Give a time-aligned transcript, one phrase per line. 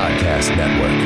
[0.00, 0.96] Podcast Network.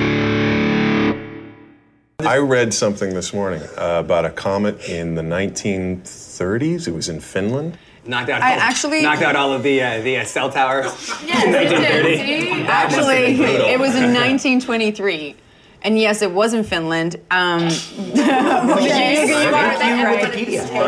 [2.20, 6.86] I read something this morning uh, about a comet in the 1930s.
[6.86, 7.76] It was in Finland.
[8.06, 8.40] Knocked out.
[8.40, 10.86] I all, actually- knocked out all of the uh, the uh, cell towers.
[11.26, 12.66] Yes, it did.
[12.68, 13.40] Actually,
[13.72, 15.34] it was in 1923.
[15.82, 17.16] And yes, it was in Finland.
[17.32, 17.62] Um,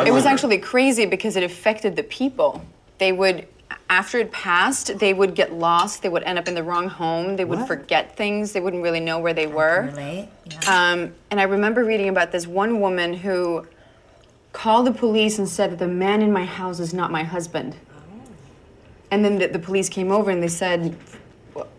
[0.07, 2.65] it was actually crazy because it affected the people.
[2.99, 3.49] They would,
[3.89, 6.03] after it passed, they would get lost.
[6.03, 7.37] They would end up in the wrong home.
[7.37, 8.53] They would forget things.
[8.53, 9.89] They wouldn't really know where they were.
[9.93, 10.29] Relate?
[10.45, 10.93] Yeah.
[10.93, 13.67] Um, and I remember reading about this one woman who
[14.53, 17.77] called the police and said that the man in my house is not my husband.
[17.95, 18.29] Oh.
[19.11, 20.97] And then the, the police came over and they said,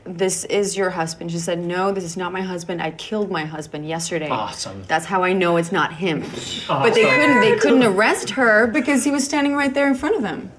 [0.06, 2.82] "This is your husband." She said, "No, this is not my husband.
[2.82, 4.30] I killed my husband yesterday.
[4.30, 4.84] Awesome.
[4.88, 6.22] That's how I know it's not him."
[6.68, 7.42] But they couldn't.
[7.42, 10.52] They couldn't arrest her because he was standing right there in front of them.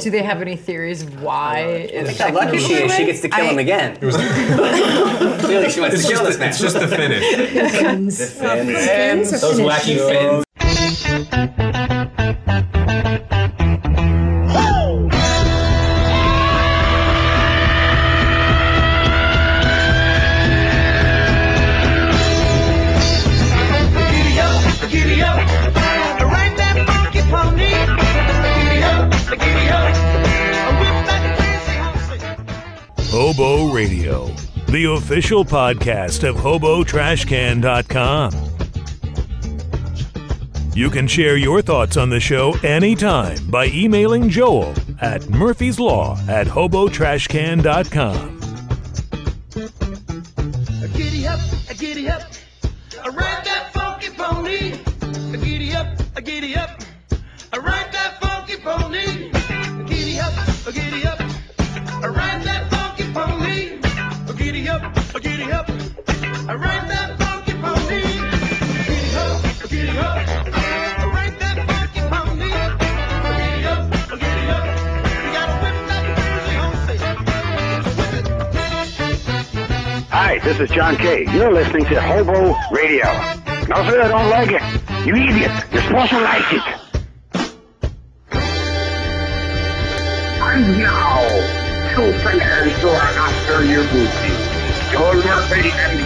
[0.00, 1.60] Do they have any theories of why?
[1.60, 3.96] It's How lucky she is, she gets to kill him I- again.
[3.98, 6.50] Clearly, she wants to kill this man.
[6.50, 7.22] It's just the Finnish.
[9.40, 10.44] Those wacky Finns.
[33.78, 34.26] Radio,
[34.66, 38.32] the official podcast of HoboTrashCan.com.
[40.74, 46.18] You can share your thoughts on the show anytime by emailing Joel at Murphy's Law
[46.26, 48.40] at HoboTrashCan.com.
[50.96, 51.38] Giddy up,
[51.78, 52.22] giddy up,
[53.14, 54.72] ride that funky pony.
[55.40, 55.86] Giddy up,
[56.24, 56.80] giddy up,
[57.56, 59.30] ride that funky pony.
[59.86, 60.34] Giddy up,
[60.74, 61.07] giddy up,
[80.38, 80.44] it.
[80.44, 81.26] This is John Kay.
[81.32, 83.04] You're listening to Hobo Radio.
[83.68, 84.62] No, sir, I don't like it.
[85.06, 85.50] You idiot.
[85.72, 86.62] You're supposed to like it.
[90.40, 91.28] And now,
[91.94, 94.34] two fingers who are after your booty.
[94.92, 95.98] Joel Murphy and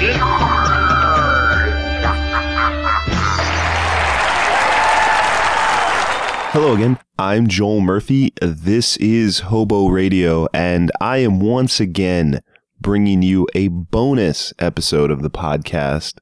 [6.52, 6.98] Hello again.
[7.18, 8.34] I'm Joel Murphy.
[8.42, 12.42] This is Hobo Radio, and I am once again
[12.82, 16.18] bringing you a bonus episode of the podcast.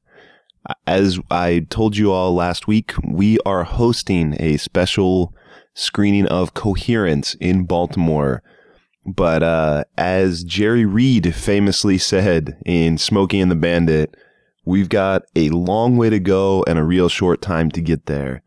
[0.85, 5.33] As I told you all last week, we are hosting a special
[5.73, 8.43] screening of Coherence in Baltimore.
[9.03, 14.15] But uh, as Jerry Reed famously said in Smokey and the Bandit,
[14.63, 18.43] we've got a long way to go and a real short time to get there.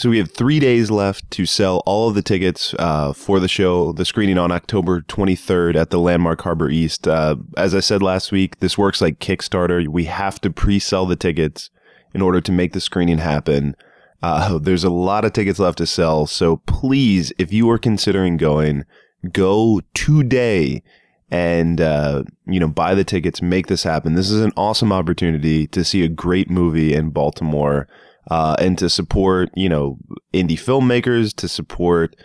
[0.00, 3.48] So we have three days left to sell all of the tickets uh, for the
[3.48, 7.06] show, the screening on October 23rd at the Landmark Harbor East.
[7.06, 9.86] Uh, as I said last week, this works like Kickstarter.
[9.86, 11.68] We have to pre-sell the tickets
[12.14, 13.76] in order to make the screening happen.
[14.22, 18.38] Uh, there's a lot of tickets left to sell, so please, if you are considering
[18.38, 18.86] going,
[19.32, 20.82] go today
[21.30, 24.14] and uh, you know buy the tickets, make this happen.
[24.14, 27.86] This is an awesome opportunity to see a great movie in Baltimore
[28.30, 29.98] uh, and to support, you know,
[30.32, 32.16] indie filmmakers, to support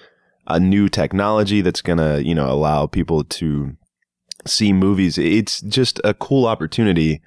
[0.48, 3.76] a new technology that's to, you know, allow people to
[4.46, 5.18] see movies.
[5.18, 7.22] It's just a cool opportunity.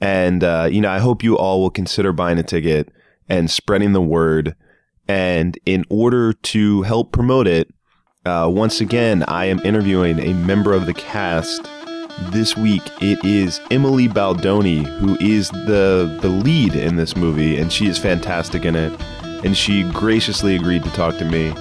[0.00, 2.90] And, uh, you know, I hope you all will consider buying a ticket
[3.28, 4.56] and spreading the word.
[5.06, 7.72] And in order to help promote it,
[8.24, 11.68] uh, once again, I am interviewing a member of the cast
[12.26, 17.72] this week it is Emily Baldoni who is the the lead in this movie and
[17.72, 18.92] she is fantastic in it
[19.44, 21.54] and she graciously agreed to talk to me.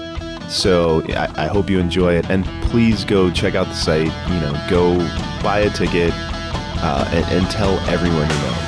[0.50, 4.40] So I, I hope you enjoy it and please go check out the site you
[4.40, 4.98] know go
[5.44, 8.63] buy a ticket uh, and, and tell everyone you know.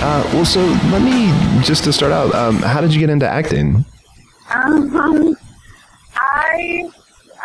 [0.00, 0.60] Uh, well so
[0.92, 3.84] let me just to start out um, how did you get into acting
[4.50, 5.36] Um,
[6.14, 6.88] I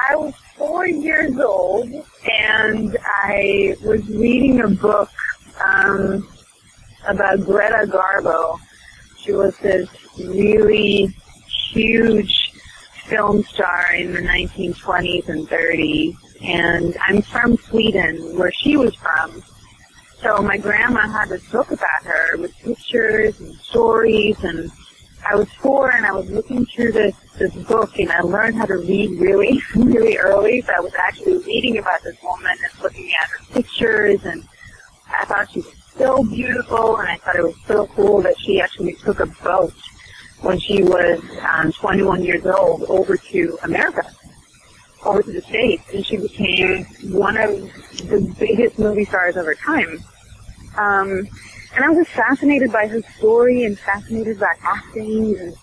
[0.09, 1.91] I was four years old
[2.31, 5.09] and I was reading a book
[5.63, 6.25] um,
[7.05, 8.57] about Greta Garbo.
[9.17, 11.13] She was this really
[11.71, 12.53] huge
[13.07, 19.43] film star in the 1920s and 30s, and I'm from Sweden, where she was from.
[20.21, 24.71] So my grandma had this book about her with pictures and stories and
[25.25, 28.65] I was four and I was looking through this this book and I learned how
[28.65, 30.61] to read really really early.
[30.61, 34.43] So I was actually reading about this woman and looking at her pictures and
[35.09, 38.59] I thought she was so beautiful and I thought it was so cool that she
[38.59, 39.73] actually took a boat
[40.41, 44.03] when she was um, 21 years old over to America,
[45.05, 46.83] over to the States, and she became
[47.13, 47.49] one of
[48.09, 50.03] the biggest movie stars of her time.
[50.75, 51.27] Um,
[51.75, 55.55] and I was fascinated by her story and fascinated by acting and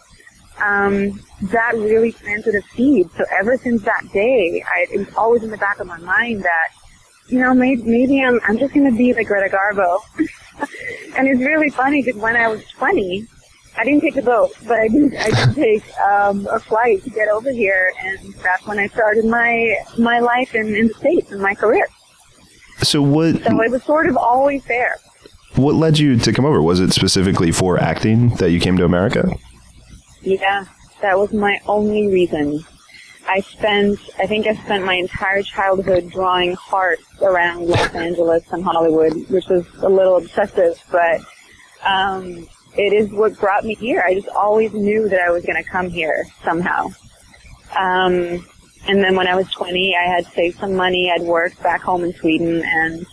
[0.61, 1.21] um,
[1.51, 3.09] that really planted a seed.
[3.17, 6.43] So ever since that day, I, it was always in the back of my mind
[6.43, 6.69] that,
[7.29, 10.01] you know, maybe, maybe I'm, I'm just going to be like Greta Garbo.
[11.17, 13.27] and it's really funny because when I was 20,
[13.79, 17.11] I didn't take a boat, but I did, I did take um, a flight to
[17.11, 21.31] get over here, and that's when I started my my life in, in the States
[21.31, 21.87] and my career.
[22.83, 24.97] So what So it was sort of always there.
[25.57, 26.63] What led you to come over?
[26.63, 29.33] Was it specifically for acting that you came to America?
[30.23, 30.67] Yeah,
[31.03, 32.65] that was my only reason.
[33.29, 38.65] I spent, I think I spent my entire childhood drawing hearts around Los Angeles and
[38.65, 41.21] Hollywood, which was a little obsessive, but
[41.85, 44.03] um, it is what brought me here.
[44.07, 46.87] I just always knew that I was going to come here somehow.
[47.77, 48.47] Um,
[48.89, 51.11] and then when I was 20, I had saved some money.
[51.11, 53.07] I'd worked back home in Sweden and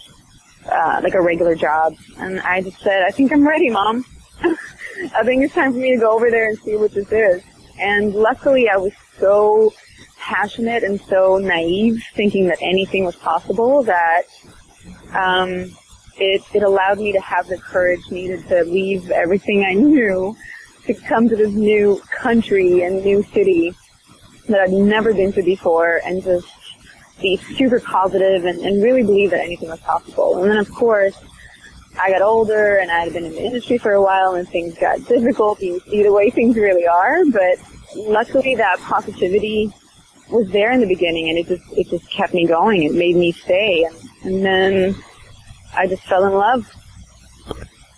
[0.71, 4.05] uh, like a regular job, and I just said, "I think I'm ready, mom."
[4.43, 7.43] I think it's time for me to go over there and see what this is.
[7.79, 9.73] And luckily, I was so
[10.17, 14.23] passionate and so naive, thinking that anything was possible, that
[15.13, 15.71] um,
[16.17, 20.35] it it allowed me to have the courage needed to leave everything I knew
[20.85, 23.73] to come to this new country and new city
[24.47, 26.47] that I'd never been to before, and just
[27.21, 30.41] be super positive and, and really believe that anything was possible.
[30.41, 31.15] And then, of course,
[31.99, 34.77] I got older and I had been in the industry for a while and things
[34.79, 35.59] got difficult.
[35.61, 37.57] You see the way things really are, but
[37.95, 39.73] luckily that positivity
[40.29, 42.83] was there in the beginning and it just, it just kept me going.
[42.83, 43.83] It made me stay.
[43.83, 44.95] And, and then
[45.75, 46.71] I just fell in love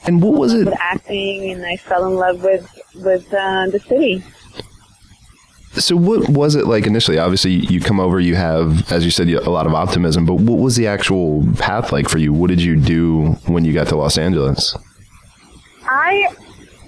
[0.06, 0.66] And what was it?
[0.66, 4.24] with acting and I fell in love with, with, uh, the city.
[5.74, 7.20] So what was it like initially?
[7.20, 10.26] Obviously, you come over, you have, as you said, a lot of optimism.
[10.26, 12.34] But what was the actual path like for you?
[12.34, 14.76] What did you do when you got to Los Angeles?
[15.84, 16.28] I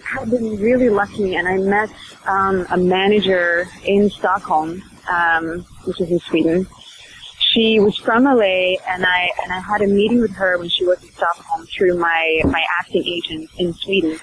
[0.03, 1.89] have been really lucky, and I met
[2.25, 6.67] um, a manager in Stockholm, um, which is in Sweden.
[7.39, 10.85] She was from LA, and I and I had a meeting with her when she
[10.85, 14.19] was in Stockholm through my my acting agent in Sweden.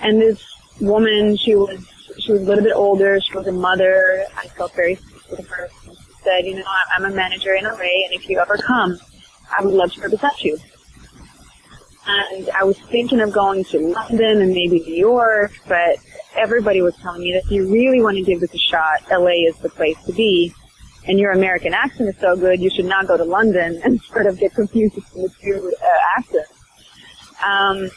[0.00, 0.42] And this
[0.80, 1.84] woman, she was
[2.18, 3.20] she was a little bit older.
[3.20, 4.24] She was a mother.
[4.36, 5.68] I felt very sick with her.
[5.84, 6.64] She said, you know,
[6.96, 8.98] I'm a manager in LA, and if you ever come,
[9.56, 10.58] I would love to represent you
[12.06, 15.96] and I was thinking of going to London and maybe New York, but
[16.36, 19.48] everybody was telling me that if you really want to give this a shot, LA
[19.48, 20.52] is the place to be.
[21.06, 24.26] And your American accent is so good, you should not go to London and sort
[24.26, 26.52] of get confused with two uh, accents.
[27.44, 27.90] Um,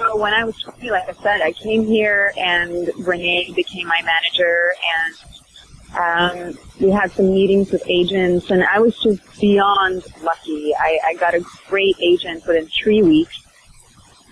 [0.00, 4.00] so when I was 20, like I said, I came here and Renee became my
[4.02, 5.14] manager and
[5.92, 10.72] um, we had some meetings with agents, and I was just beyond lucky.
[10.78, 13.44] I, I got a great agent within three weeks,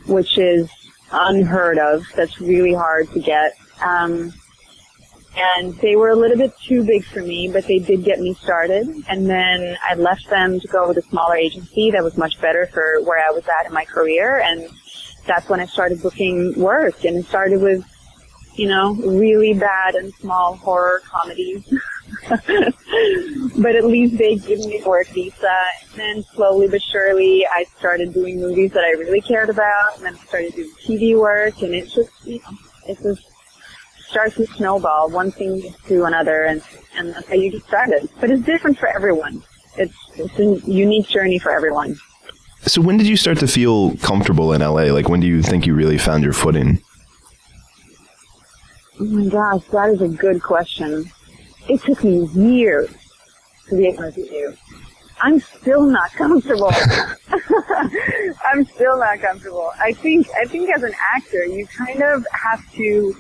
[0.07, 0.71] which is
[1.11, 2.05] unheard of.
[2.15, 3.55] That's really hard to get.
[3.85, 4.33] Um,
[5.37, 8.35] and they were a little bit too big for me, but they did get me
[8.35, 8.89] started.
[9.09, 12.67] And then I left them to go with a smaller agency that was much better
[12.73, 14.39] for where I was at in my career.
[14.39, 14.69] And
[15.29, 17.85] that's when I started booking work, and it started with
[18.59, 21.65] you know, really bad and small horror comedies.
[22.29, 25.57] but at least they give me work visa.
[25.93, 30.07] And then slowly but surely, I started doing movies that I really cared about, and
[30.07, 32.59] then I started doing TV work, and it just, you know,
[32.89, 33.23] it just
[34.09, 35.09] starts to snowball.
[35.11, 36.61] One thing to another, and,
[36.97, 38.09] and that's how you get started.
[38.21, 39.45] But it's different for everyone.
[39.77, 41.97] It's, it's a unique journey for everyone.
[42.63, 44.93] So when did you start to feel comfortable in LA?
[44.93, 46.83] Like when do you think you really found your footing?
[49.01, 51.11] Oh my gosh, that is a good question.
[51.69, 52.91] It took me years
[53.69, 54.57] to be able to do.
[55.21, 56.73] I'm still not comfortable.
[58.53, 59.73] I'm still not comfortable.
[59.81, 63.15] I think I think as an actor, you kind of have to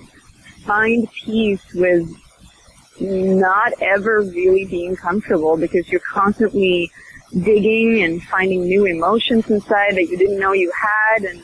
[0.64, 2.08] find peace with
[3.00, 6.90] not ever really being comfortable because you're constantly
[7.32, 11.42] digging and finding new emotions inside that you didn't know you had and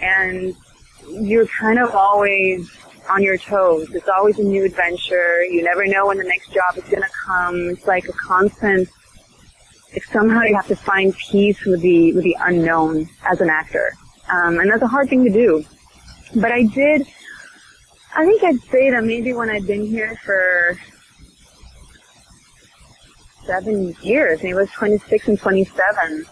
[0.00, 0.56] and
[1.08, 2.70] you're kind of always
[3.08, 3.88] on your toes.
[3.94, 5.42] It's always a new adventure.
[5.44, 7.70] You never know when the next job is going to come.
[7.70, 8.88] It's like a constant.
[9.94, 13.92] If somehow you have to find peace with the with the unknown as an actor,
[14.30, 15.64] um, and that's a hard thing to do.
[16.36, 17.06] But I did.
[18.14, 20.78] I think I'd say that maybe when I'd been here for
[23.48, 26.26] seven years, maybe it was 26 and 27,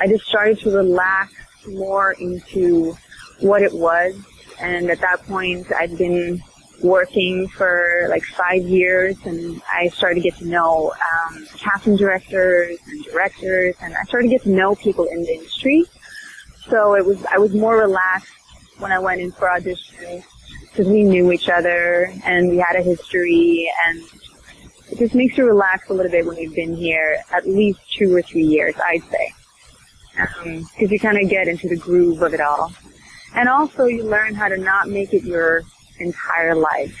[0.00, 1.32] I just started to relax
[1.68, 2.96] more into
[3.40, 4.14] what it was.
[4.60, 6.42] And at that point, I'd been
[6.82, 12.78] working for like five years and I started to get to know um, casting directors
[12.86, 15.84] and directors and I started to get to know people in the industry.
[16.68, 18.32] So it was, I was more relaxed
[18.78, 20.24] when I went in for auditions
[20.62, 24.02] because we knew each other and we had a history and
[24.96, 28.14] it just makes you relax a little bit when you've been here at least two
[28.14, 29.34] or three years, I'd say.
[30.18, 32.72] Um, because you kind of get into the groove of it all.
[33.34, 35.64] And also you learn how to not make it your
[35.98, 36.98] entire life.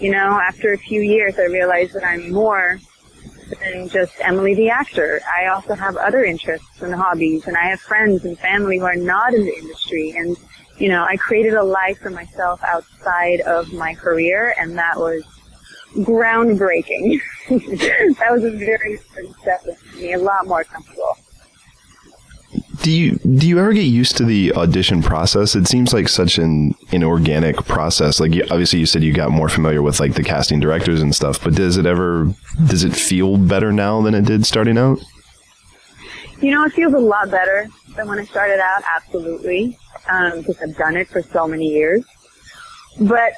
[0.00, 2.80] You know, after a few years I realized that I'm more
[3.60, 5.20] than just Emily the actor.
[5.32, 8.96] I also have other interests and hobbies and I have friends and family who are
[8.96, 10.36] not in the industry and
[10.78, 15.22] you know, I created a life for myself outside of my career and that was
[15.96, 17.20] groundbreaking.
[17.48, 21.16] that was a very important step for me, a lot more comfortable.
[22.82, 25.56] Do you do you ever get used to the audition process?
[25.56, 28.20] It seems like such an inorganic process.
[28.20, 31.14] Like you, obviously you said you got more familiar with like the casting directors and
[31.14, 32.32] stuff, but does it ever
[32.66, 34.98] does it feel better now than it did starting out?
[36.40, 39.78] You know, it feels a lot better than when I started out, absolutely,
[40.10, 42.04] um, because I've done it for so many years.
[43.00, 43.32] But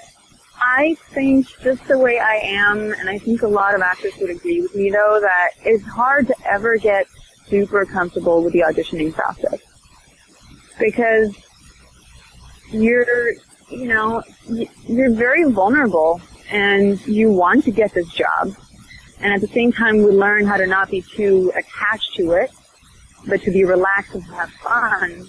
[0.68, 4.30] I think just the way I am, and I think a lot of actors would
[4.30, 7.06] agree with me though, that it's hard to ever get
[7.46, 9.61] super comfortable with the auditioning process.
[10.80, 11.37] Because
[12.73, 13.35] you're,
[13.70, 14.25] you know,
[14.88, 16.20] you're very vulnerable
[16.50, 18.52] and you want to get this job.
[19.20, 22.50] And at the same time, we learn how to not be too attached to it,
[23.28, 25.28] but to be relaxed and to have fun.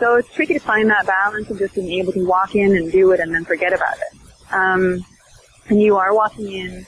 [0.00, 2.90] So it's tricky to find that balance of just being able to walk in and
[2.90, 4.17] do it and then forget about it.
[4.52, 5.04] Um,
[5.68, 6.86] and you are walking in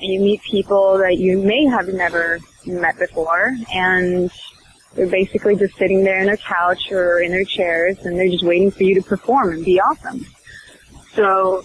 [0.00, 4.30] and you meet people that you may have never met before and
[4.94, 8.44] they're basically just sitting there in their couch or in their chairs and they're just
[8.44, 10.24] waiting for you to perform and be awesome.
[11.14, 11.62] So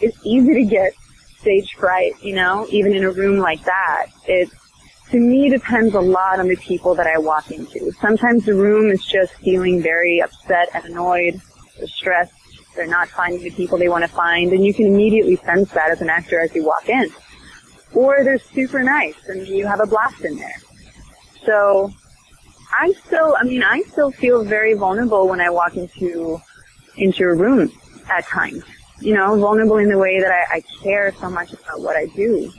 [0.00, 0.92] it's easy to get
[1.40, 4.06] stage fright, you know, even in a room like that.
[4.26, 4.50] It,
[5.10, 7.92] to me, depends a lot on the people that I walk into.
[8.00, 11.40] Sometimes the room is just feeling very upset and annoyed,
[11.80, 12.32] or stressed.
[12.76, 15.90] They're not finding the people they want to find, and you can immediately sense that
[15.90, 17.10] as an actor as you walk in.
[17.92, 20.60] Or they're super nice, and you have a blast in there.
[21.44, 21.92] So,
[22.78, 26.40] I still, I mean, I still feel very vulnerable when I walk into
[26.96, 27.70] into a room
[28.08, 28.64] at times.
[29.00, 32.06] You know, vulnerable in the way that I, I care so much about what I
[32.06, 32.50] do.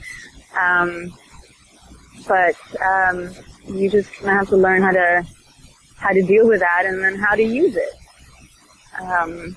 [0.58, 1.12] Um,
[2.26, 3.30] but um,
[3.66, 5.26] you just kind of have to learn how to
[5.96, 7.92] how to deal with that and then how to use it.
[9.00, 9.56] Um,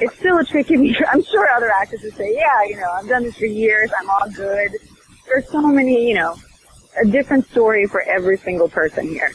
[0.00, 0.96] it's still a tricky.
[1.12, 3.90] I'm sure other actors would say, "Yeah, you know, I've done this for years.
[3.98, 4.70] I'm all good."
[5.26, 6.36] There's so many, you know,
[7.00, 9.32] a different story for every single person here.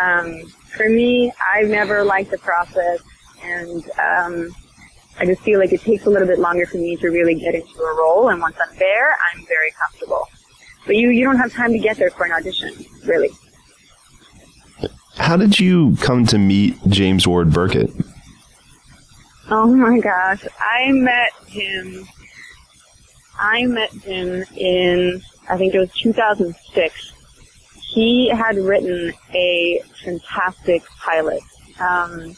[0.00, 0.40] Um,
[0.76, 3.00] for me, I've never liked the process,
[3.42, 4.54] and um,
[5.18, 7.54] I just feel like it takes a little bit longer for me to really get
[7.54, 8.28] into a role.
[8.28, 10.28] And once I'm there, I'm very comfortable.
[10.86, 12.72] But you, you don't have time to get there for an audition,
[13.04, 13.30] really.
[15.16, 18.15] How did you come to meet James Ward Byrkit?
[19.48, 20.44] Oh my gosh.
[20.58, 22.04] I met him,
[23.38, 27.12] I met him in, I think it was 2006.
[27.80, 31.42] He had written a fantastic pilot.
[31.78, 32.36] Um,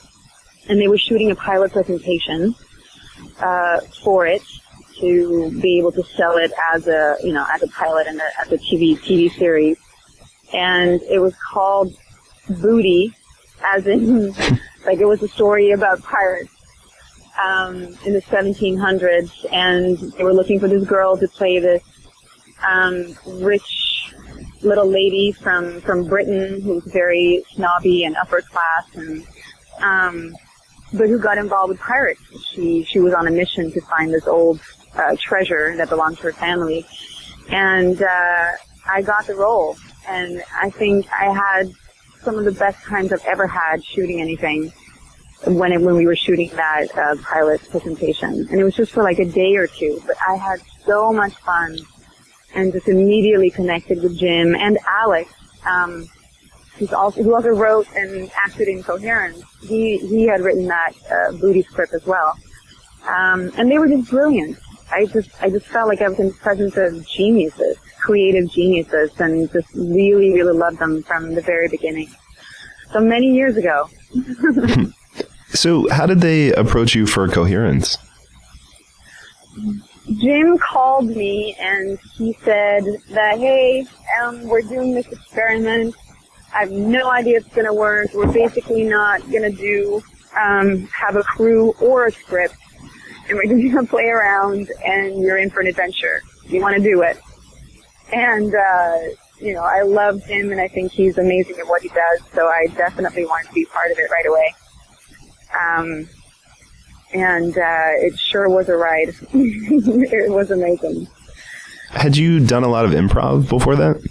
[0.68, 2.54] and they were shooting a pilot presentation,
[3.40, 4.42] uh, for it
[5.00, 8.28] to be able to sell it as a, you know, as a pilot and a,
[8.42, 9.78] as a TV, TV series.
[10.52, 11.96] And it was called
[12.50, 13.14] Booty,
[13.64, 14.32] as in,
[14.84, 16.52] like it was a story about pirates
[17.42, 21.82] um, in the 1700s, and they were looking for this girl to play this
[22.66, 24.12] um, rich
[24.62, 29.26] little lady from from Britain who's very snobby and upper class, and
[29.80, 30.34] um,
[30.92, 32.22] but who got involved with pirates.
[32.52, 34.60] She she was on a mission to find this old
[34.94, 36.86] uh, treasure that belonged to her family,
[37.50, 38.50] and uh,
[38.90, 39.76] I got the role,
[40.08, 41.72] and I think I had
[42.22, 44.72] some of the best times I've ever had shooting anything
[45.46, 49.02] when it, when we were shooting that uh, pilot presentation, and it was just for
[49.02, 50.02] like a day or two.
[50.06, 51.78] But I had so much fun,
[52.54, 55.32] and just immediately connected with Jim and Alex,
[55.64, 56.08] um,
[56.76, 59.42] who's also who also wrote and acted in Coherence.
[59.60, 62.34] He he had written that uh, booty script as well,
[63.06, 64.58] um, and they were just brilliant.
[64.90, 69.10] I just I just felt like I was in the presence of geniuses, creative geniuses,
[69.20, 72.08] and just really really loved them from the very beginning.
[72.92, 73.88] So many years ago.
[75.54, 77.96] So, how did they approach you for coherence?
[80.16, 83.86] Jim called me and he said that, hey,
[84.20, 85.94] um, we're doing this experiment.
[86.54, 88.08] I have no idea it's going to work.
[88.14, 90.02] We're basically not going to do,
[90.38, 92.54] um, have a crew or a script.
[93.28, 96.22] And we're just going to play around and you're in for an adventure.
[96.44, 97.18] You want to do it.
[98.12, 98.98] And, uh,
[99.40, 102.20] you know, I love him and I think he's amazing at what he does.
[102.34, 104.54] So I definitely want to be part of it right away.
[105.54, 106.08] Um,
[107.12, 109.14] and uh, it sure was a ride.
[109.32, 111.08] it was amazing.
[111.90, 114.02] Had you done a lot of improv before that?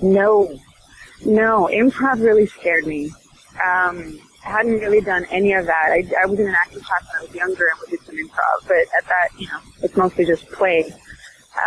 [0.00, 0.58] No,
[1.24, 3.10] no, improv really scared me.
[3.64, 5.88] Um, I hadn't really done any of that.
[5.90, 8.14] I, I was in an acting class when I was younger and we did some
[8.14, 10.90] improv, but at that, you know, it's mostly just play.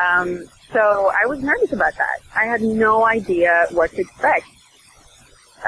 [0.10, 2.20] Um, so I was nervous about that.
[2.36, 4.46] I had no idea what to expect.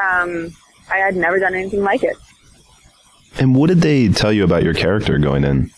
[0.01, 0.55] Um,
[0.89, 2.15] I had never done anything like it.
[3.40, 5.72] And what did they tell you about your character going in?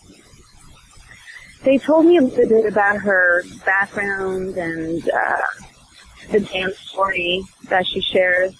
[1.63, 5.41] They told me a little bit about her background and uh,
[6.31, 8.53] the dance story that she shares.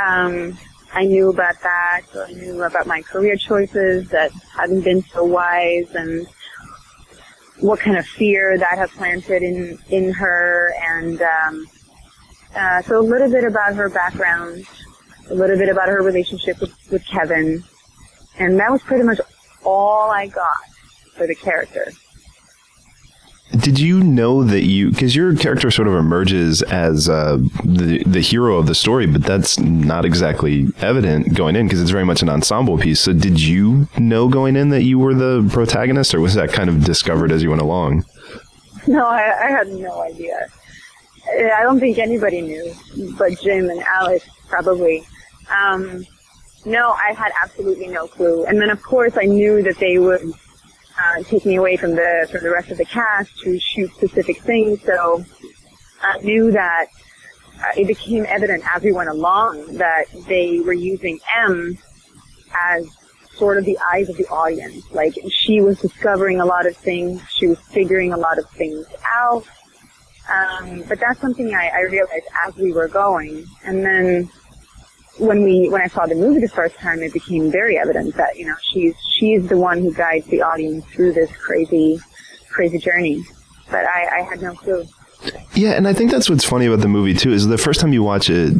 [0.00, 0.56] Um,
[0.92, 2.02] I knew about that.
[2.12, 6.26] So I knew about my career choices that hadn't been so wise and
[7.60, 10.72] what kind of fear that had planted in, in her.
[10.82, 11.66] And um,
[12.54, 14.66] uh, so a little bit about her background,
[15.30, 17.64] a little bit about her relationship with, with Kevin.
[18.40, 19.20] And that was pretty much
[19.64, 20.64] all I got
[21.14, 21.92] for the character.
[23.58, 28.20] Did you know that you because your character sort of emerges as uh, the the
[28.20, 32.22] hero of the story, but that's not exactly evident going in because it's very much
[32.22, 33.00] an ensemble piece.
[33.00, 36.70] So, did you know going in that you were the protagonist, or was that kind
[36.70, 38.04] of discovered as you went along?
[38.86, 40.46] No, I, I had no idea.
[41.28, 42.72] I don't think anybody knew,
[43.18, 45.04] but Jim and Alex probably.
[45.50, 46.06] Um,
[46.64, 48.44] no, I had absolutely no clue.
[48.44, 52.28] And then, of course, I knew that they would uh, take me away from the
[52.30, 54.82] from the rest of the cast to shoot specific things.
[54.84, 55.24] So
[56.02, 56.86] I knew that
[57.58, 61.78] uh, it became evident as we went along that they were using Em
[62.54, 62.86] as
[63.36, 64.84] sort of the eyes of the audience.
[64.92, 68.86] Like she was discovering a lot of things, she was figuring a lot of things
[69.04, 69.44] out.
[70.28, 74.30] Um, but that's something I, I realized as we were going, and then
[75.20, 78.36] when we when I saw the movie the first time, it became very evident that
[78.38, 81.98] you know she's she's the one who guides the audience through this crazy
[82.48, 83.22] crazy journey.
[83.70, 84.84] But I, I had no clue.
[85.52, 87.92] Yeah, and I think that's what's funny about the movie too is the first time
[87.92, 88.54] you watch it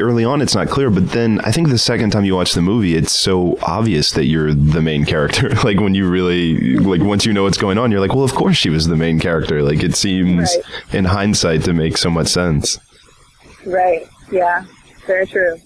[0.00, 2.62] early on it's not clear, but then I think the second time you watch the
[2.62, 5.48] movie it's so obvious that you're the main character.
[5.64, 8.34] like when you really like once you know what's going on, you're like, well, of
[8.34, 9.62] course she was the main character.
[9.62, 10.94] Like it seems Right.
[10.94, 12.78] in hindsight to make so much sense.
[13.66, 14.06] Right.
[14.30, 14.64] Yeah.
[15.06, 15.56] Very true.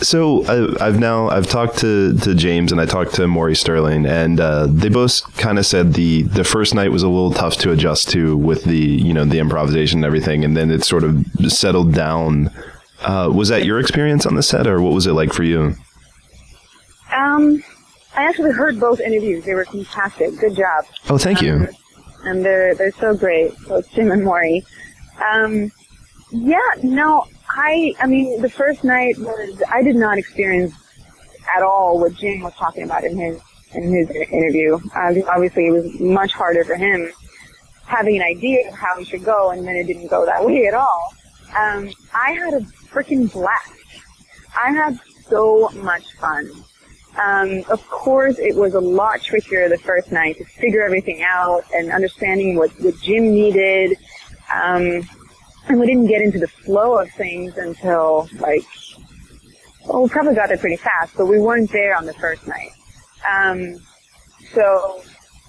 [0.00, 4.06] So I, I've now I've talked to, to James and I talked to Maury Sterling
[4.06, 7.56] and uh, they both kind of said the the first night was a little tough
[7.58, 11.04] to adjust to with the you know the improvisation and everything and then it sort
[11.04, 12.50] of settled down.
[13.02, 15.74] Uh, was that your experience on the set or what was it like for you?
[17.12, 17.62] Um,
[18.16, 19.44] I actually heard both interviews.
[19.44, 20.38] They were fantastic.
[20.38, 20.84] Good job.
[21.08, 21.54] Oh, thank you.
[21.54, 21.68] Um,
[22.24, 23.52] and they're they're so great.
[23.66, 24.64] Both Jim and Maury.
[25.32, 25.70] Um,
[26.30, 26.58] yeah.
[26.82, 27.26] No.
[27.50, 27.94] I.
[28.00, 29.62] I mean, the first night was.
[29.70, 30.74] I did not experience
[31.56, 33.40] at all what Jim was talking about in his
[33.74, 34.78] in his interview.
[34.94, 37.10] Uh, obviously, it was much harder for him
[37.88, 40.66] having an idea of how he should go, and then it didn't go that way
[40.66, 41.12] at all.
[41.58, 42.60] Um, I had a
[42.92, 43.72] freaking blast.
[44.56, 46.50] I had so much fun.
[47.16, 51.64] Um, of course, it was a lot trickier the first night to figure everything out
[51.74, 53.96] and understanding what, what Jim needed.
[54.54, 55.08] Um,
[55.68, 58.62] and we didn't get into the flow of things until like,
[59.84, 62.70] well, we probably got there pretty fast, but we weren't there on the first night.
[63.30, 63.76] Um,
[64.52, 65.02] so,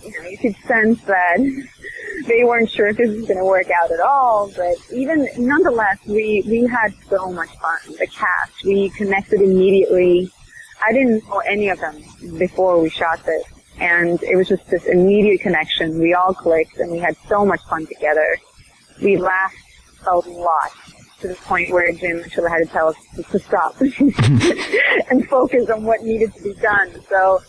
[0.03, 1.37] you know, you could sense that
[2.27, 5.97] they weren't sure if this was going to work out at all, but even nonetheless,
[6.05, 7.79] we, we had so much fun.
[7.97, 10.31] The cast, we connected immediately.
[10.85, 12.01] I didn't know any of them
[12.37, 13.43] before we shot this,
[13.79, 15.99] and it was just this immediate connection.
[15.99, 18.37] We all clicked, and we had so much fun together.
[19.01, 19.55] We laughed
[20.07, 20.71] a lot
[21.21, 22.95] to the point where Jim actually had to tell us
[23.31, 23.75] to stop
[25.09, 26.91] and focus on what needed to be done.
[27.09, 27.41] So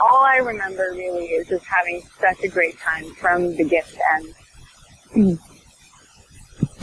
[0.00, 5.38] all I remember really is just having such a great time from beginning to end.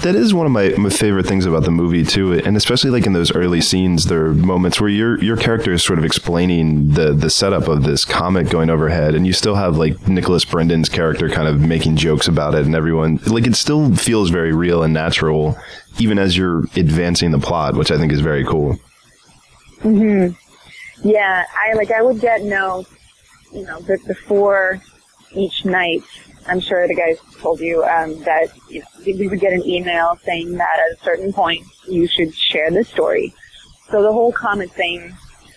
[0.01, 3.05] That is one of my, my favorite things about the movie too, and especially like
[3.05, 6.93] in those early scenes, there are moments where your your character is sort of explaining
[6.93, 10.87] the the setup of this comet going overhead, and you still have like Nicholas Brendon's
[10.87, 14.83] character kind of making jokes about it, and everyone like it still feels very real
[14.83, 15.57] and natural,
[15.99, 18.79] even as you're advancing the plot, which I think is very cool.
[19.81, 20.29] hmm
[21.03, 22.89] Yeah, I like I would get notes,
[23.53, 24.79] you know, before
[25.33, 26.03] each night,
[26.49, 30.17] I'm sure the guys told you um, that you know, we would get an email
[30.25, 33.33] saying that at a certain point you should share this story.
[33.91, 35.15] So the whole comet thing,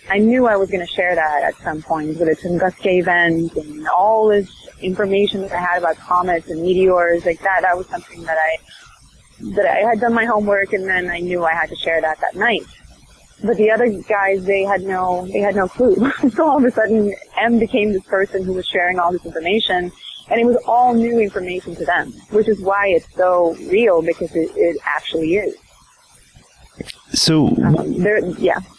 [0.09, 3.55] I knew I was going to share that at some point with the Tunguska event
[3.55, 4.49] and all this
[4.81, 7.61] information that I had about comets and meteors like that.
[7.61, 8.57] That was something that I
[9.55, 12.19] that I had done my homework and then I knew I had to share that
[12.21, 12.63] that night.
[13.43, 15.95] But the other guys, they had no, they had no clue.
[16.33, 19.91] so all of a sudden, Em became this person who was sharing all this information,
[20.29, 24.33] and it was all new information to them, which is why it's so real because
[24.35, 25.55] it, it actually is.
[27.13, 28.59] So, Um, there, yeah.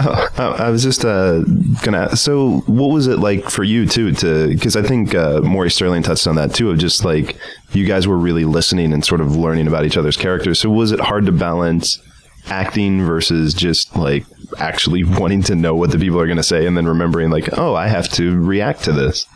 [0.00, 1.42] Oh, I was just uh,
[1.82, 2.14] gonna.
[2.14, 4.12] So, what was it like for you too?
[4.12, 6.70] To because I think uh, Maury Sterling touched on that too.
[6.70, 7.36] Of just like
[7.72, 10.60] you guys were really listening and sort of learning about each other's characters.
[10.60, 11.98] So, was it hard to balance
[12.46, 14.24] acting versus just like
[14.58, 17.58] actually wanting to know what the people are going to say and then remembering like,
[17.58, 19.26] oh, I have to react to this.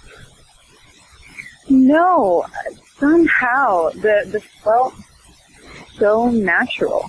[1.69, 2.45] No,
[2.99, 4.95] somehow the the felt
[5.97, 7.09] so natural,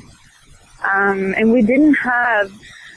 [0.84, 2.52] um, and we didn't have.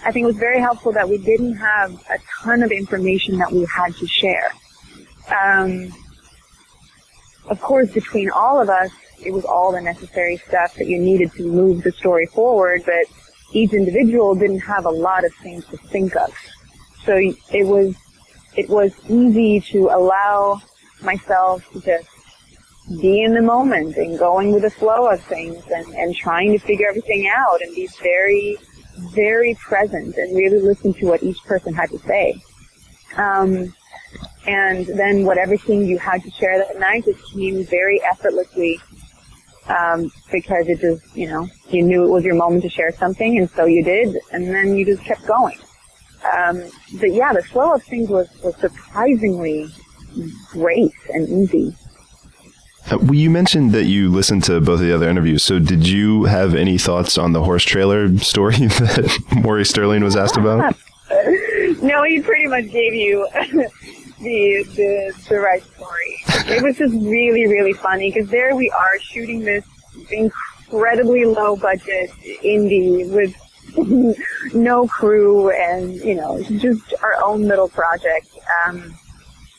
[0.05, 3.51] I think it was very helpful that we didn't have a ton of information that
[3.51, 4.53] we had to share.
[5.29, 5.93] Um,
[7.49, 8.91] of course, between all of us,
[9.25, 13.07] it was all the necessary stuff that you needed to move the story forward, but
[13.53, 16.33] each individual didn't have a lot of things to think of.
[17.05, 17.95] So it was,
[18.57, 20.61] it was easy to allow
[21.03, 22.09] myself to just
[23.01, 26.59] be in the moment and going with the flow of things and, and trying to
[26.59, 28.57] figure everything out and be very,
[29.13, 32.41] very present and really listen to what each person had to say.
[33.17, 33.75] Um,
[34.47, 38.79] and then whatever scene you had to share that night, it came very effortlessly
[39.67, 43.39] um, because it just, you know, you knew it was your moment to share something,
[43.39, 45.59] and so you did, and then you just kept going.
[46.33, 46.63] Um,
[47.01, 49.69] but yeah, the flow of things was, was surprisingly
[50.51, 51.77] great and easy.
[52.91, 55.43] Uh, well, you mentioned that you listened to both of the other interviews.
[55.43, 60.15] So, did you have any thoughts on the horse trailer story that Maury Sterling was
[60.15, 60.77] asked about?
[61.83, 63.29] no, he pretty much gave you
[64.21, 66.23] the, the the right story.
[66.49, 69.65] It was just really really funny because there we are shooting this
[70.11, 72.11] incredibly low budget
[72.45, 73.35] indie with
[74.55, 78.29] no crew and you know just our own little project.
[78.65, 78.97] Um,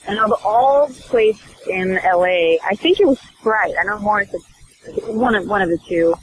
[0.08, 3.74] and of all places in LA, I think it was Sprite.
[3.80, 4.24] I know more.
[5.06, 6.16] One of one of the two.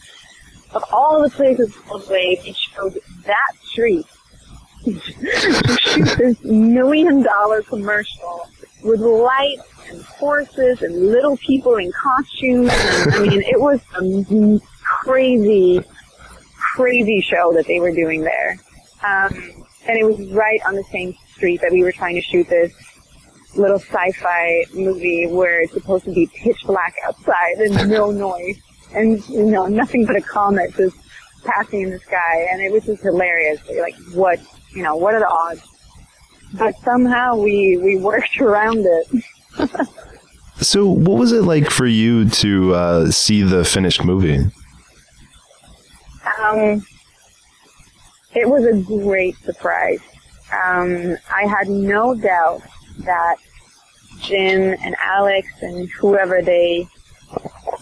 [0.74, 4.06] Of all the places in LA, they chose that street
[4.84, 8.48] to shoot this million dollar commercial
[8.82, 12.70] with lights and horses and little people in costumes.
[12.72, 15.82] And, I mean, it was a crazy,
[16.74, 18.58] crazy show that they were doing there.
[19.02, 22.48] Um, and it was right on the same street that we were trying to shoot
[22.48, 22.72] this
[23.56, 28.56] little sci-fi movie where it's supposed to be pitch black outside and no noise
[28.94, 30.96] and you know nothing but a comet just
[31.44, 34.40] passing in the sky and it was just hilarious like what
[34.74, 35.62] you know, what are the odds?
[36.54, 39.24] But somehow we, we worked around it.
[40.60, 44.44] so, what was it like for you to uh, see the finished movie?
[46.42, 46.84] Um,
[48.34, 50.00] it was a great surprise.
[50.52, 52.62] Um, I had no doubt
[53.00, 53.36] that
[54.20, 56.86] Jim and Alex and whoever they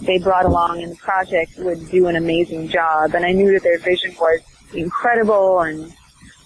[0.01, 3.63] they brought along in the project would do an amazing job, and I knew that
[3.63, 4.41] their vision was
[4.75, 5.93] incredible and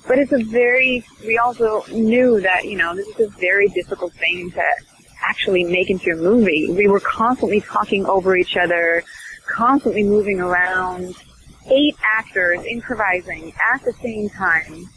[0.06, 4.12] but it's a very, we also knew that, you know, this is a very difficult
[4.14, 4.62] thing to
[5.22, 6.70] actually make into a movie.
[6.70, 9.02] We were constantly talking over each other,
[9.48, 11.16] constantly moving around,
[11.70, 14.88] eight actors improvising at the same time,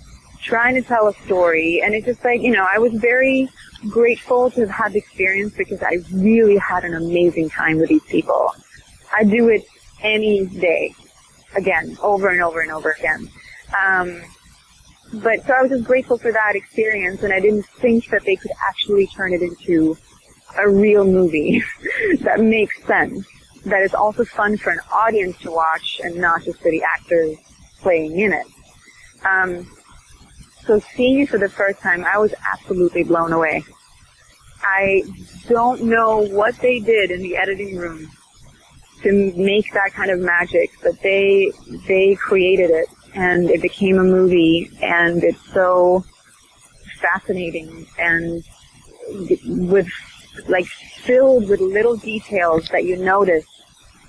[0.50, 1.82] trying to tell a story.
[1.84, 3.48] And it's just like, you know, I was very
[3.88, 8.04] grateful to have had the experience because I really had an amazing time with these
[8.04, 8.54] people.
[9.16, 9.64] I do it
[10.02, 10.94] any day,
[11.56, 13.30] again, over and over and over again.
[13.80, 14.22] Um,
[15.14, 18.36] but so I was just grateful for that experience, and I didn't think that they
[18.36, 19.98] could actually turn it into
[20.58, 21.64] a real movie
[22.22, 23.26] that makes sense.
[23.66, 27.38] That is also fun for an audience to watch, and not just for the actors
[27.82, 28.46] playing in it.
[29.26, 29.68] Um,
[30.70, 33.64] so seeing you for the first time, I was absolutely blown away.
[34.62, 35.02] I
[35.48, 38.08] don't know what they did in the editing room
[39.02, 41.52] to make that kind of magic, but they
[41.88, 46.06] they created it and it became a movie and it's so
[47.02, 48.44] fascinating and
[49.48, 49.88] with
[50.50, 53.48] like filled with little details that you notice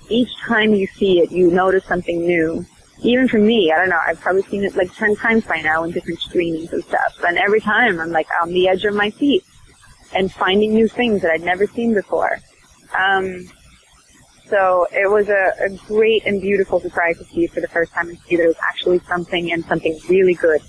[0.09, 2.63] each time you see it you notice something new
[3.01, 5.83] even for me i don't know i've probably seen it like 10 times by now
[5.83, 9.09] in different screenings and stuff and every time i'm like on the edge of my
[9.09, 9.43] seat
[10.13, 12.39] and finding new things that I'd never seen before.
[12.97, 13.49] Um,
[14.47, 18.09] so it was a, a great and beautiful surprise to see for the first time
[18.09, 20.61] and see that it was actually something and something really good.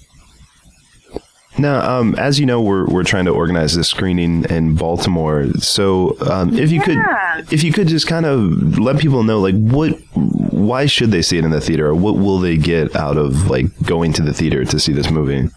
[1.59, 5.49] Now, um, as you know, we're we're trying to organize this screening in Baltimore.
[5.59, 7.43] So, um, if you Yeah.
[7.43, 11.21] could, if you could just kind of let people know, like, what, why should they
[11.21, 14.23] see it in the theater, or what will they get out of like going to
[14.23, 15.49] the theater to see this movie?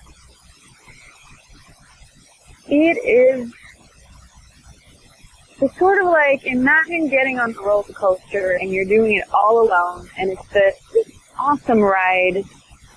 [2.68, 3.54] It is
[5.62, 9.66] it's sort of like imagine getting on the roller coaster and you're doing it all
[9.66, 10.76] alone and it's this
[11.40, 12.44] awesome ride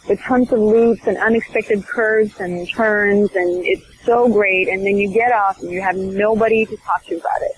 [0.08, 4.96] with tons of loops and unexpected curves and turns and it's so great and then
[4.96, 7.52] you get off and you have nobody to talk to about it.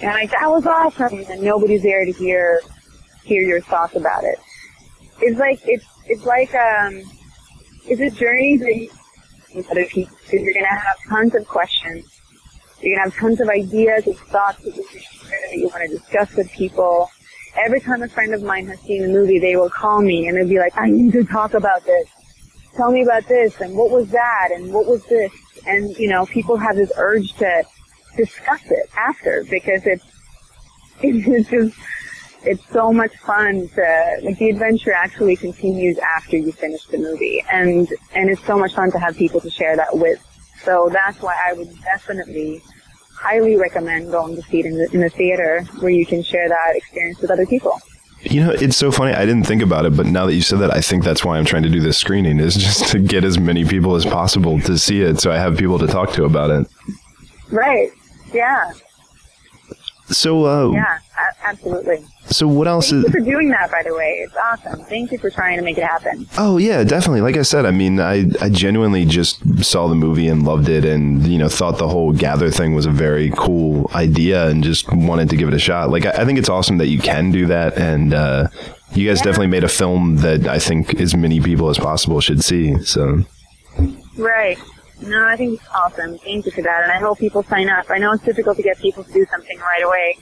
[0.00, 2.60] And like that was awesome and nobody's there to hear
[3.24, 4.38] hear your thoughts about it.
[5.20, 7.02] It's like it's it's like um
[7.86, 8.90] it's a journey that you
[9.54, 12.04] with other people because you're gonna have tons of questions.
[12.80, 16.34] You're gonna have tons of ideas and thoughts that you, that you want to discuss
[16.34, 17.10] with people.
[17.64, 20.36] Every time a friend of mine has seen a movie, they will call me and
[20.36, 22.08] they'll be like, "I need to talk about this.
[22.76, 25.32] Tell me about this and what was that and what was this."
[25.66, 27.64] And you know, people have this urge to
[28.16, 30.04] discuss it after because it's
[31.02, 31.76] it's just
[32.42, 37.44] it's so much fun to like the adventure actually continues after you finish the movie
[37.50, 40.20] and and it's so much fun to have people to share that with
[40.62, 42.62] so that's why i would definitely
[43.20, 46.48] highly recommend going to see it in the, in the theater where you can share
[46.48, 47.78] that experience with other people
[48.22, 49.12] You know, it's so funny.
[49.12, 51.38] I didn't think about it, but now that you said that, I think that's why
[51.38, 54.60] I'm trying to do this screening is just to get as many people as possible
[54.62, 56.66] to see it, so I have people to talk to about it.
[57.50, 57.90] right
[58.32, 58.72] yeah
[60.10, 60.98] So, uh, yeah
[61.46, 63.14] absolutely so what else thank is?
[63.14, 65.78] you for doing that by the way it's awesome thank you for trying to make
[65.78, 67.20] it happen Oh yeah, definitely.
[67.20, 70.84] Like I said, I mean, I I genuinely just saw the movie and loved it,
[70.84, 74.92] and you know, thought the whole Gathr thing was a very cool idea, and just
[74.92, 75.90] wanted to give it a shot.
[75.90, 78.48] Like I, I think it's awesome that you can do that, and uh,
[78.94, 82.44] you guys definitely made a film that I think as many people as possible should
[82.44, 82.78] see.
[82.84, 83.24] So
[84.16, 84.58] Right.
[85.00, 86.18] No, I think it's awesome.
[86.18, 86.82] Thank you for that.
[86.82, 87.86] And I hope people sign up.
[87.88, 90.18] I know it's difficult to get people to do something right away.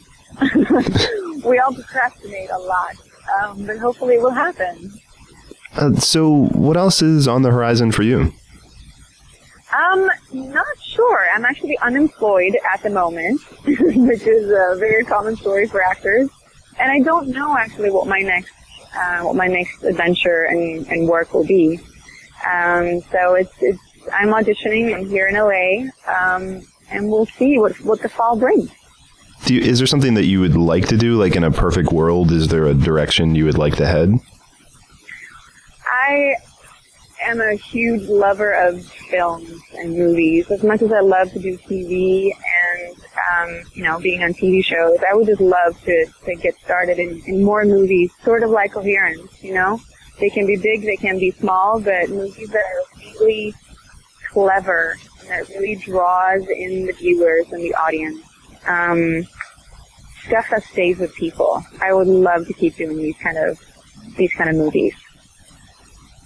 [1.45, 2.95] we all procrastinate a lot.
[3.43, 4.93] Um, but hopefully it will happen.
[5.75, 8.33] uh, so what else is on the horizon for you?
[9.75, 11.27] Um, not sure.
[11.35, 16.31] I'm actually unemployed at the moment, which is a very common story for actors.
[16.79, 18.53] And I don't know actually what my next,
[18.95, 21.81] uh, what my next adventure and, and work will be.
[22.47, 23.81] Um, so it's, it's,
[24.13, 24.95] I'm auditioning.
[24.95, 25.91] I'm here in LA.
[26.11, 28.71] Um, and we'll see what, what the fall brings.
[29.45, 31.17] Do you, is there something that you would like to do?
[31.17, 34.19] Like in a perfect world, is there a direction you would like to head?
[35.89, 36.37] I
[37.23, 40.51] am a huge lover of films and movies.
[40.51, 42.97] As much as I love to do TV and,
[43.33, 46.99] um, you know, being on TV shows, I would just love to, to get started
[46.99, 49.81] in, in more movies, sort of like Coherence, you know?
[50.19, 53.55] They can be big, they can be small, but movies that are really
[54.37, 58.21] clever and that really draws in the viewers and the audience.
[58.67, 59.27] Um,
[60.27, 61.65] stuff that stays with people.
[61.81, 63.59] I would love to keep doing these kind of,
[64.19, 64.95] these kind of movies.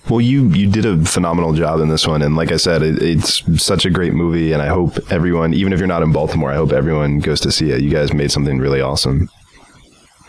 [0.08, 3.00] Well, you you did a phenomenal job in this one, and like I said, it,
[3.00, 6.50] it's such a great movie, and I hope everyone, even if you're not in Baltimore,
[6.50, 7.82] I hope everyone goes to see it.
[7.82, 9.28] You guys made something really awesome.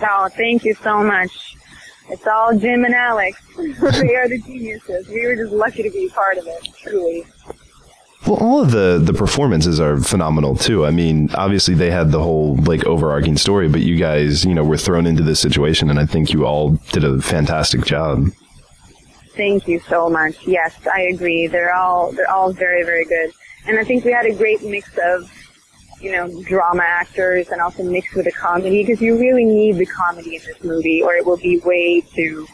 [0.02, 1.56] Oh, thank you so much.
[2.12, 3.41] It's all Jim and Alex.
[3.58, 5.08] they are the geniuses.
[5.08, 7.26] We were just lucky to be part of it, truly.
[8.28, 10.86] Well, all of the the performances are phenomenal too.
[10.86, 14.64] I mean, obviously they had the whole like overarching story, but you guys, you know,
[14.64, 18.28] were thrown into this situation, and I think you all did a fantastic job.
[19.36, 20.46] Thank you so much.
[20.46, 21.48] Yes, I agree.
[21.48, 23.32] They're all they're all very very good,
[23.66, 25.32] and I think we had a great mix of
[26.00, 29.86] you know drama actors and also mixed with a comedy because you really need the
[29.88, 32.46] comedy in this movie, or it will be way too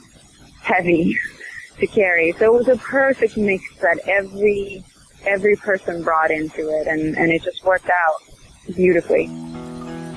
[0.62, 1.18] heavy
[1.80, 2.32] to carry.
[2.34, 4.86] So it was a perfect mix that every
[5.28, 9.28] every person brought into it, and and it just worked out beautifully.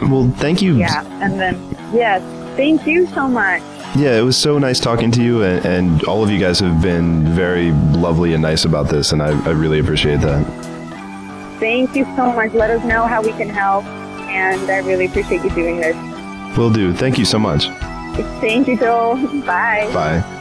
[0.03, 0.77] Well, thank you.
[0.77, 1.55] Yeah, and then
[1.92, 2.23] yes,
[2.57, 3.62] thank you so much.
[3.96, 6.81] Yeah, it was so nice talking to you, and, and all of you guys have
[6.81, 10.46] been very lovely and nice about this, and I, I really appreciate that.
[11.59, 12.53] Thank you so much.
[12.53, 15.96] Let us know how we can help, and I really appreciate you doing this.
[16.57, 16.94] Will do.
[16.94, 17.66] Thank you so much.
[18.40, 19.16] Thank you, Joel.
[19.46, 19.90] Bye.
[19.92, 20.37] Bye.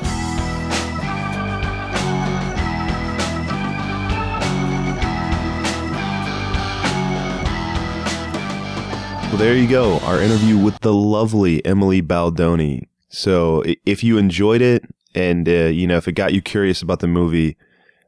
[9.40, 10.00] There you go.
[10.00, 12.90] Our interview with the lovely Emily Baldoni.
[13.08, 14.84] So, if you enjoyed it,
[15.16, 17.56] and uh, you know, if it got you curious about the movie,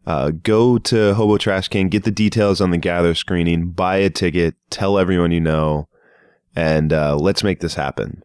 [0.05, 4.09] Uh, go to Hobo Trash Can, get the details on the Gathr screening, buy a
[4.09, 5.87] ticket, tell everyone you know,
[6.55, 8.23] and uh, let's make this happen.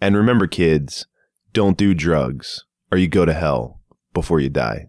[0.00, 1.06] And remember, kids,
[1.52, 3.80] don't do drugs or you go to hell
[4.12, 4.88] before you die.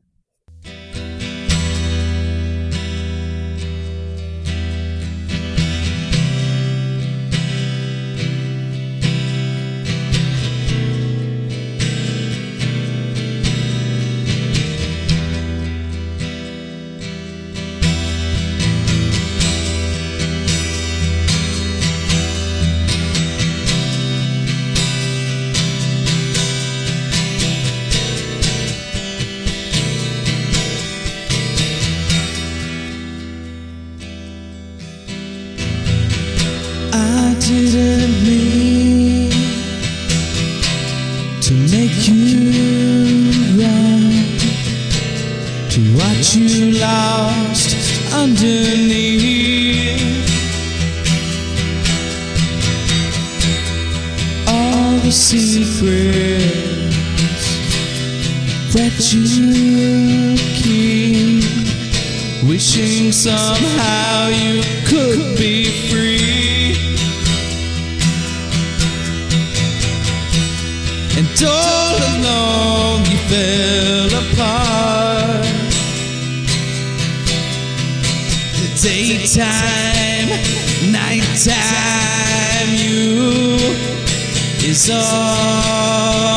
[71.36, 75.46] And all along you fell apart.
[78.80, 80.30] Daytime,
[80.92, 83.58] nighttime, you
[84.70, 86.33] is all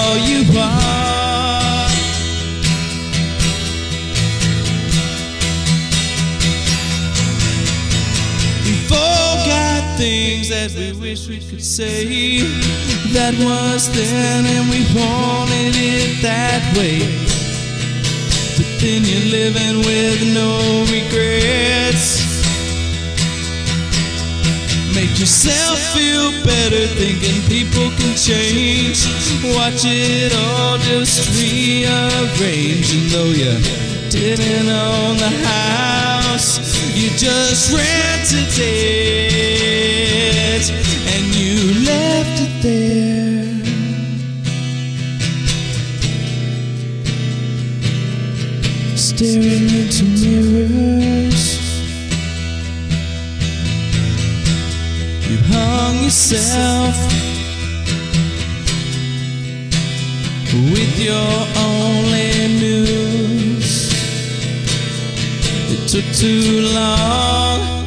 [11.24, 12.44] we could say.
[13.16, 17.00] That was then, and we wanted it that way.
[18.56, 22.20] But then you're living with no regrets.
[24.92, 29.00] Make yourself feel better thinking people can change.
[29.56, 32.92] Watch it all just rearrange.
[32.92, 33.56] And though you
[34.12, 36.60] didn't own the house,
[36.94, 39.56] you just rented it.
[41.86, 43.46] Left it there.
[48.96, 51.42] Staring into mirrors.
[55.28, 56.96] You hung yourself
[60.72, 63.92] with your only news.
[65.72, 67.86] It took too long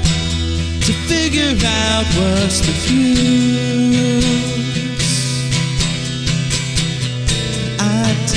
[0.86, 3.89] to figure out what's the fuse.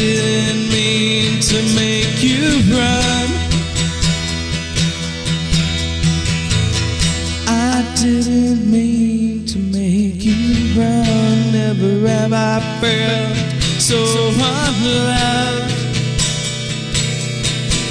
[0.03, 3.29] Didn't mean to make you run.
[7.47, 11.53] I didn't mean to make you run.
[11.53, 13.37] Never have I felt
[13.81, 15.71] so unloved.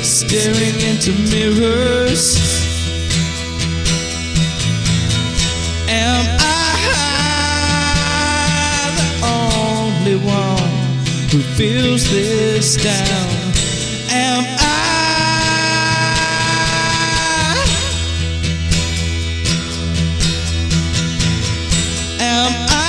[0.04, 2.51] Staring into mirrors.
[11.56, 13.30] Feels this down?
[14.10, 14.76] Am I?
[22.20, 22.82] Am I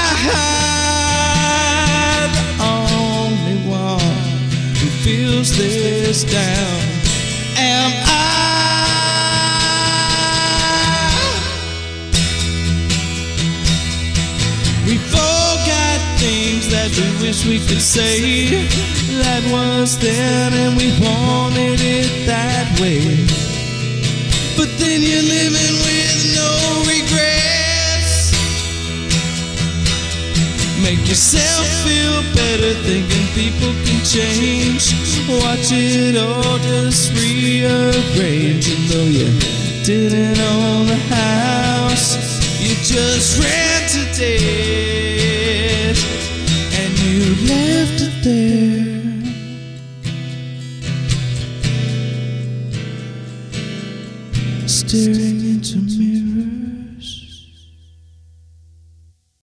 [2.37, 4.17] the only one
[4.79, 6.72] who feels this down?
[17.83, 18.47] Say.
[19.19, 23.03] That was then, and we wanted it that way.
[24.57, 26.51] But then you're living with no
[26.87, 28.31] regrets.
[30.79, 34.95] Make yourself feel better thinking people can change.
[35.43, 38.71] Watch it all just rearrange.
[38.71, 39.29] And though you
[39.83, 42.15] didn't own the house,
[42.63, 44.92] you just rented it.
[48.23, 49.03] There.
[54.69, 55.22] Staring.